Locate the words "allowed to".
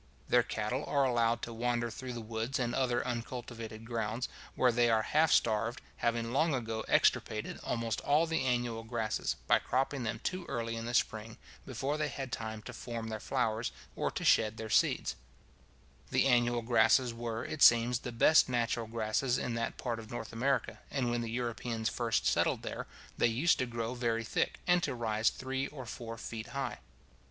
1.03-1.53